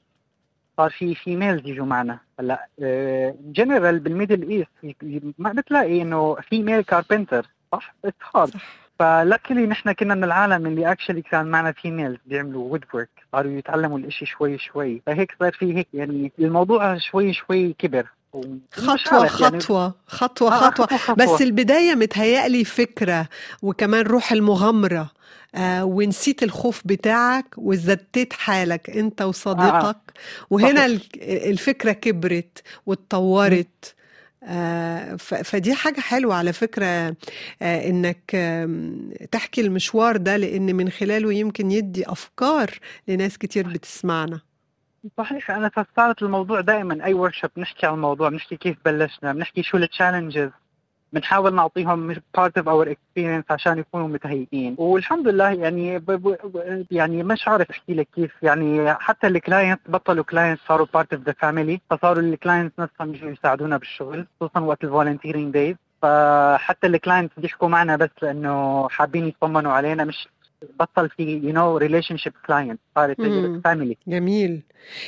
صار 0.77 0.89
في 0.89 1.15
females 1.15 1.67
يجوا 1.67 1.85
معنا. 1.85 2.19
هلا 2.39 2.67
general 3.41 3.99
بال 3.99 4.12
Middle 4.12 4.49
East 4.49 4.95
ما 5.37 5.53
بتلاقي 5.53 6.01
إنه 6.01 6.35
female 6.35 6.81
carpenter 6.81 7.45
صح؟ 7.71 7.95
It's 8.05 8.57
ف 8.99 9.07
luckily 9.08 9.65
نحن 9.65 9.91
كنا 9.91 10.15
من 10.15 10.23
العالم 10.23 10.65
اللي 10.65 10.91
actually 10.91 11.21
كان 11.21 11.45
معنا 11.45 11.71
females 11.71 12.17
بيعملوا 12.25 12.63
woodwork 12.63 13.09
صاروا 13.31 13.51
يتعلموا 13.51 13.99
الإشي 13.99 14.25
شوي 14.25 14.57
شوي. 14.57 15.01
فهيك 15.05 15.35
صار 15.39 15.53
في 15.53 15.77
هيك 15.77 15.87
يعني 15.93 16.31
الموضوع 16.39 16.97
شوي 16.97 17.33
شوي 17.33 17.73
كبر. 17.73 18.07
خطوة 18.71 19.17
يعني- 19.17 19.29
خطوة 19.29 19.93
خطوة 20.07 20.53
آه، 20.55 20.69
خطوة. 20.69 20.97
خطوة. 20.97 21.15
بس 21.15 21.41
البداية 21.41 21.95
متهيألي 21.95 22.63
فكرة 22.63 23.27
وكمان 23.61 24.01
روح 24.05 24.31
المغامرة. 24.31 25.11
آه 25.55 25.85
ونسيت 25.85 26.43
الخوف 26.43 26.81
بتاعك 26.85 27.45
وزدت 27.57 28.33
حالك 28.33 28.89
انت 28.89 29.21
وصديقك. 29.21 29.97
وهنا 30.49 30.69
صحيح. 30.69 30.85
ال- 30.85 31.49
الفكرة 31.51 31.91
كبرت 31.91 32.61
واتطورت. 32.85 33.95
آه 34.43 35.15
فدي 35.15 35.73
حاجة 35.73 35.99
حلوة 35.99 36.35
على 36.35 36.53
فكرة. 36.53 36.85
آه 36.85 37.15
انك 37.61 38.31
آم، 38.35 39.09
تحكي 39.31 39.61
المشوار 39.61 40.17
ده 40.17 40.37
لأن 40.37 40.75
من 40.75 40.89
خلاله 40.89 41.33
يمكن 41.33 41.71
يدي 41.71 42.03
أفكار 42.11 42.71
لناس 43.07 43.37
كتير 43.37 43.67
بتسمعنا. 43.67 44.39
صحيح 45.17 45.51
أنا 45.51 45.69
فصارت 45.69 46.23
الموضوع 46.23 46.61
دائما 46.61 47.05
أي 47.05 47.13
workshop 47.13 47.51
بنحكي 47.55 47.85
عن 47.87 47.93
الموضوع 47.93 48.29
بنحكي 48.29 48.55
كيف 48.57 48.77
بلشنا 48.85 49.33
بنحكي 49.33 49.63
شو 49.63 49.77
ال 49.77 49.84
challenges 49.84 50.49
بنحاول 51.13 51.55
نعطيهم 51.55 52.07
part 52.37 52.57
of 52.57 52.69
our 52.69 52.91
experience 52.91 53.43
عشان 53.49 53.77
يكونوا 53.79 54.07
متهيئين. 54.07 54.75
والحمد 54.77 55.27
لله 55.27 55.49
يعني 55.49 56.03
يعني 56.91 57.23
مش 57.23 57.47
عارف 57.47 57.69
أحكي 57.69 57.93
لك 57.93 58.07
كيف. 58.15 58.43
يعني 58.43 58.93
حتى 58.93 59.27
ال 59.27 59.35
client 59.35 59.79
بطلوا 59.87 60.23
client 60.23 60.59
صاروا 60.67 60.87
part 60.93 61.13
of 61.13 61.23
the 61.23 61.31
family 61.39 61.81
فصاروا 61.89 62.21
ال 62.23 62.30
client 62.30 62.73
نفسهم 62.79 63.15
يجوا 63.15 63.29
يساعدونا 63.29 63.77
بالشغل 63.77 64.27
خصوصا 64.41 64.59
وقت 64.59 64.83
ال 64.83 64.89
volunteering 64.89 65.53
days 65.53 65.75
فحتى 66.01 66.87
ال 66.87 66.93
client 66.93 67.31
بيحكوا 67.37 67.67
معنا 67.67 67.95
بس 67.95 68.09
لأنه 68.21 68.87
حابين 68.89 69.27
يطمنوا 69.27 69.71
علينا 69.71 70.03
مش 70.03 70.27
بطل 70.79 71.09
في 71.09 71.23
you 71.23 71.53
know 71.53 71.77
relationship 71.77 72.33
client 72.47 72.79
صارت 72.95 73.17
family 73.63 73.97
جميل. 74.07 74.61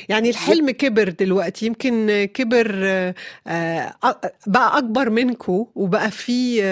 يعني 0.08 0.30
الحلم 0.30 0.70
كبر 0.70 1.08
دلوقتي 1.08 1.66
يمكن 1.66 2.24
كبر 2.34 2.72
بقى 4.46 4.78
أكبر 4.78 5.10
منكم 5.10 5.66
وبقى 5.74 6.10
في 6.10 6.62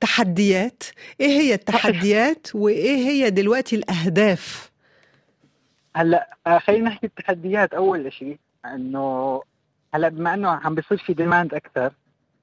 تحديات. 0.00 0.82
إيه 1.20 1.28
هي 1.40 1.54
التحديات 1.54 2.46
وإيه 2.54 2.96
هي 2.96 3.30
دلوقتي 3.30 3.76
الأهداف؟ 3.76 4.70
هلأ 5.96 6.36
خلينا 6.58 6.88
نحكي 6.90 7.06
التحديات 7.06 7.74
أول 7.74 8.12
شيء 8.12 8.38
إنه 8.66 9.42
هلأ 9.94 10.08
بما 10.08 10.34
إنه 10.34 10.48
عم 10.48 10.74
بيصير 10.74 10.98
في 10.98 11.14
demand 11.14 11.54
أكثر 11.54 11.92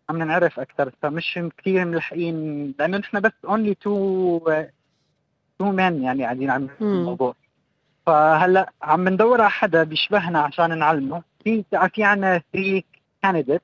عم 0.10 0.18
نعرف 0.24 0.60
أكثر 0.60 0.92
فمش 1.02 1.40
كثير 1.58 1.86
ملحقين 1.86 2.74
لأنه 2.80 2.98
نحن 2.98 3.20
بس 3.20 3.32
only 3.46 3.76
two 3.76 4.40
two 5.62 5.72
man 5.72 6.04
يعني 6.04 6.24
قاعدين 6.24 6.50
عم 6.50 6.68
الموضوع. 6.82 7.36
فهلأ 8.06 8.72
عم 8.82 9.10
ندور 9.10 9.42
على 9.42 9.50
حدا 9.50 9.84
بيشبهنا 9.84 10.40
عشان 10.40 10.78
نعلمه. 10.80 11.22
في 11.44 11.64
في 11.94 12.04
عنا 12.04 12.42
3 12.54 12.84
candidate 13.24 13.62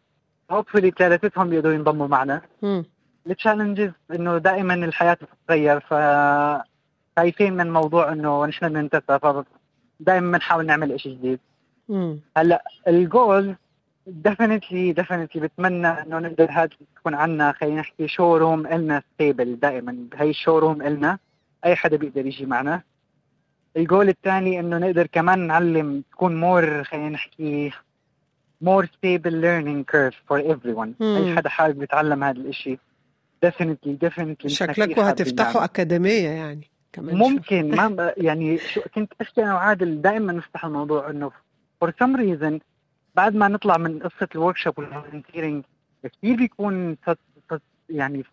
hopefully 0.52 0.92
ثلاثتهم 0.92 1.50
بيقدروا 1.50 1.74
ينضموا 1.74 2.08
معنا. 2.08 2.42
ال 3.28 3.34
challenges 3.34 3.92
إنه 4.12 4.38
دائما 4.38 4.74
الحياة 4.74 5.14
بتتغير 5.14 5.80
ف 5.80 5.94
خايفين 7.18 7.54
من 7.54 7.74
موضوع 7.74 8.12
إنه 8.12 8.46
نحن 8.46 8.66
ننتسى 8.66 9.20
فدائما 9.20 10.32
بنحاول 10.32 10.66
نعمل 10.66 11.00
شيء 11.00 11.14
جديد. 11.18 11.40
هلأ 12.38 12.64
ال 12.88 13.01
goal 13.01 13.56
definitely 14.08 14.92
definitely 14.92 15.42
بتمنى 15.42 15.88
إنه 15.88 16.20
نقدر 16.20 16.48
هذا 16.52 16.70
تكون 16.96 17.14
عندنا 17.14 17.52
خلينا 17.52 17.82
نحكي 17.82 18.08
showroom 18.08 18.68
النا 18.68 19.04
stable 19.14 19.60
دائما. 19.60 20.08
هي 20.16 20.30
ال 20.30 20.60
showroom 20.60 20.82
النا 20.82 21.18
أي 21.66 21.76
حدا 21.76 21.98
بيقدر 21.98 22.26
يجي 22.26 22.46
معنا. 22.46 22.84
الجول 23.78 24.10
الثاني 24.10 24.60
إنه 24.60 24.78
نقدر 24.78 25.08
كمان 25.08 25.48
نعلم 25.48 26.04
تكون 26.12 26.36
more 26.40 26.84
خلينا 26.84 27.10
نحكي 27.10 27.72
more 28.64 28.86
stable 28.86 29.32
learning 29.32 29.84
curve 29.94 30.16
for 30.28 30.40
everyone. 30.54 30.90
مم. 31.00 31.16
أي 31.18 31.36
حدا 31.36 31.50
حابب 31.50 31.84
يتعلم 31.84 32.24
هذا 32.24 32.40
الشيء 32.40 32.80
definitely 33.46 34.08
definitely. 34.08 34.48
شكلكم 34.48 35.02
هتفتحوا 35.02 35.64
أكاديمية 35.64 36.30
يعني 36.30 36.68
كمان 36.94 37.16
ممكن 37.16 37.76
ما 37.76 38.14
يعني 38.18 38.58
شو 38.58 38.82
كنت 38.96 39.14
أحكي 39.22 39.44
أنا 39.44 39.54
وعادل 39.54 40.02
دائما 40.02 40.34
نفتح 40.34 40.66
الموضوع 40.66 41.10
إنه 41.10 41.32
for 41.86 41.88
some 41.88 42.18
reason 42.18 42.60
بعد 43.16 43.36
ما 43.36 43.48
نطلع 43.48 43.78
من 43.78 44.00
قصة 44.00 44.28
ال 44.36 44.58
workshop 44.58 44.80
وال 44.80 44.92
volunteering 44.92 45.64
كثير 46.04 46.36
بيكون 46.36 46.98
يعني 47.90 48.24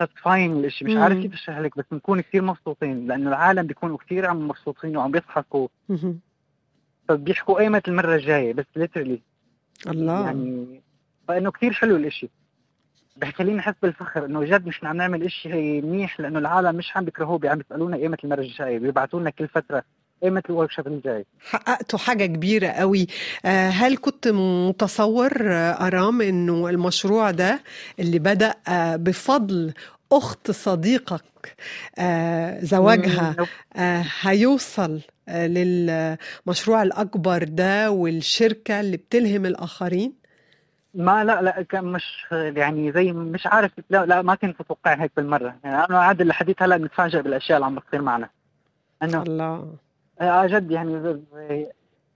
satisfying 0.00 0.64
الشيء 0.64 0.88
مش 0.88 0.96
عارف 0.96 1.18
كيف 1.22 1.32
أشرح 1.32 1.58
لك 1.58 1.78
بس 1.78 1.84
بنكون 1.90 2.20
كثير 2.20 2.42
مبسوطين 2.42 3.06
لأنه 3.06 3.28
العالم 3.28 3.66
بيكونوا 3.66 3.96
كثير 3.96 4.26
عم 4.26 4.48
مبسوطين 4.48 4.96
وعم 4.96 5.10
بيضحكوا. 5.10 5.68
فبيحكوا 7.08 7.60
ايمت 7.60 7.88
المرة 7.88 8.14
الجاية 8.14 8.52
بس 8.52 8.64
literally 8.76 9.22
الله. 9.86 10.24
يعني 10.24 10.80
فإنه 11.28 11.50
كثير 11.50 11.72
حلو 11.72 11.96
الإشي. 11.96 12.30
بخليني 13.16 13.60
أحس 13.60 13.74
بالفخر 13.82 14.24
إنه 14.24 14.44
جد 14.44 14.66
مش 14.66 14.84
عم 14.84 14.96
نعمل 14.96 15.22
إشي 15.22 15.80
منيح 15.80 16.20
لأنه 16.20 16.38
العالم 16.38 16.76
مش 16.76 16.96
عم 16.96 17.04
بيكرهوه 17.04 17.40
عم 17.44 17.58
بيسألونا 17.58 17.96
ايمت 17.96 18.24
المرة 18.24 18.40
الجاية 18.40 18.78
بيبعثوا 18.78 19.20
لنا 19.20 19.30
كل 19.30 19.48
فترة 19.48 19.84
ايمت 20.24 20.50
الورك 20.50 20.70
شوب 20.70 20.86
الجاي. 20.86 21.24
حققتوا 21.50 21.98
حاجة 21.98 22.26
كبيرة 22.26 22.68
قوي. 22.68 23.06
هل 23.44 23.96
كنت 23.96 24.28
متصور 24.28 25.32
أرام 25.80 26.20
إنه 26.20 26.68
المشروع 26.68 27.30
ده 27.30 27.60
اللي 27.98 28.18
بدأ 28.18 28.54
بفضل 28.96 29.72
أخت 30.12 30.50
صديقك 30.50 31.56
زواجها 32.62 33.36
هيوصل 34.20 35.00
للمشروع 35.28 36.82
الأكبر 36.82 37.44
ده 37.44 37.90
والشركة 37.90 38.80
اللي 38.80 38.96
بتلهم 38.96 39.46
الآخرين؟ 39.46 40.12
ما 40.94 41.24
لا 41.24 41.42
لا 41.42 41.62
كان 41.62 41.84
مش 41.84 42.26
يعني 42.32 42.92
زي 42.92 43.12
مش 43.12 43.46
عارف 43.46 43.72
لا 43.90 44.06
لا 44.06 44.22
ما 44.22 44.34
كنت 44.34 44.60
متوقع 44.60 44.94
هيك 45.02 45.12
بالمرة. 45.16 45.56
يعني 45.64 45.84
أنا 45.84 45.98
عادل 45.98 46.26
لحديت 46.26 46.62
هلا 46.62 46.76
بنتفاجئ 46.76 47.22
بالأشياء 47.22 47.56
اللي 47.56 47.66
عم 47.66 47.74
بتصير 47.74 48.02
معنا. 48.02 48.28
انه 49.02 49.22
الله. 49.22 49.74
آه 50.20 50.46
جد 50.46 50.70
يعني 50.70 51.20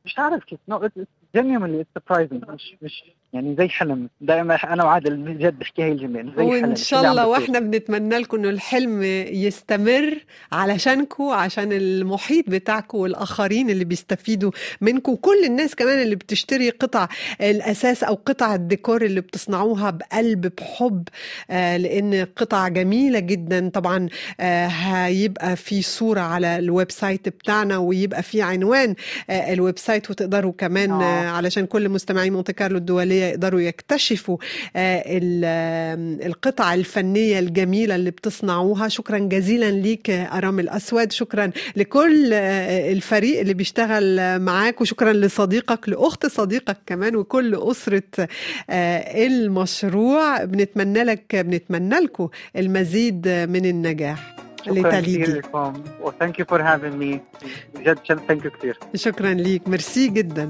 مش 0.04 0.18
عارف 0.18 0.44
كيف 0.44 0.60
no 0.68 0.88
genuinely 1.34 1.86
surprising 1.94 2.44
مش 2.50 2.76
مش 2.82 3.04
يعني 3.34 3.56
زي 3.58 3.68
حلم. 3.68 4.08
دائما 4.20 4.54
أنا 4.54 4.84
وعادل 4.84 5.16
بجد 5.16 5.58
بحكي 5.58 5.82
هي 5.82 5.92
الجملة 5.92 6.32
زي 6.36 6.42
وإن 6.42 6.62
حلم 6.64 6.74
شاء 6.74 7.10
الله 7.10 7.26
وإحنا 7.26 7.60
بنتمنى 7.60 8.18
لكم 8.18 8.36
إنه 8.36 8.48
الحلم 8.50 9.02
يستمر 9.32 10.24
علشانكم 10.52 11.24
عشان 11.24 11.72
المحيط 11.72 12.44
بتاعكم 12.50 12.98
والآخرين 12.98 13.70
اللي 13.70 13.84
بيستفيدوا 13.84 14.50
منكم 14.80 15.12
وكل 15.12 15.44
الناس 15.46 15.74
كمان 15.74 16.02
اللي 16.02 16.16
بتشتري 16.16 16.70
قطع 16.70 17.08
الأثاث 17.40 18.04
أو 18.04 18.14
قطع 18.26 18.54
الديكور 18.54 19.04
اللي 19.04 19.20
بتصنعوها 19.20 19.90
بقلب 19.90 20.52
بحب 20.56 21.08
آه 21.50 21.76
لأن 21.76 22.26
قطع 22.36 22.68
جميلة 22.68 23.18
جدا. 23.18 23.68
طبعا 23.68 24.08
آه 24.40 24.66
هيبقى 24.66 25.56
في 25.56 25.82
صورة 25.82 26.20
على 26.20 26.58
ال 26.58 26.90
website 26.90 27.28
بتاعنا 27.28 27.78
ويبقى 27.78 28.22
في 28.22 28.42
عنوان 28.42 28.94
آه 29.30 29.52
ال 29.52 29.78
website 29.78 30.10
وتقدروا 30.10 30.52
كمان 30.58 30.90
علشان 30.92 31.66
كل 31.66 31.88
مستمعي 31.88 32.30
مونت 32.30 32.50
كارلو 32.50 32.78
الدولية 32.78 33.23
يقدروا 33.28 33.60
يكتشفوا 33.60 34.36
القطع 36.26 36.74
الفنية 36.74 37.38
الجميلة 37.38 37.94
اللي 37.94 38.10
بتصنعوها. 38.10 38.88
شكرا 38.88 39.18
جزيلا 39.18 39.70
ليك 39.70 40.10
أرام 40.10 40.60
الأسود. 40.60 41.12
شكرا 41.12 41.50
لكل 41.76 42.32
الفريق 42.32 43.40
اللي 43.40 43.54
بيشتغل 43.54 44.38
معاك 44.40 44.80
وشكرا 44.80 45.12
لصديقك 45.12 45.88
لأخت 45.88 46.26
صديقك 46.26 46.78
كمان 46.86 47.16
وكل 47.16 47.54
أسرة 47.54 48.28
المشروع. 48.70 50.44
بنتمنى 50.44 51.04
لك 51.04 51.36
بنتمنى 51.36 51.94
لكم 51.94 52.28
المزيد 52.56 53.28
من 53.28 53.66
النجاح. 53.66 54.36
لكم. 54.66 55.82
و 56.00 56.07
thank 56.07 56.38
you 56.38 56.44
for 56.44 56.62
having 56.62 56.94
me 56.94 57.20
بجد 57.74 57.98
thank 58.28 58.44
you 58.44 58.50
كثير. 58.50 58.78
شكرا 58.94 59.32
ليك. 59.32 59.68
ميرسي 59.68 60.08
جدا. 60.08 60.48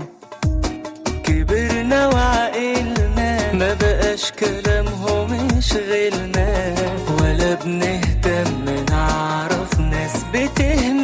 كبرنا 1.25 2.07
وعقلنا 2.07 3.53
ما 3.53 3.75
بقاش 3.81 4.33
كلامهم 4.41 5.29
يشغلنا. 5.59 6.49
ولا 7.21 7.55
بنهتم 7.55 8.65
نعرف 8.91 9.81
ناس 9.81 10.17
بتهملنا 10.35 11.04